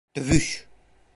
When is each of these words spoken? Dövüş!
Dövüş! 0.15 0.67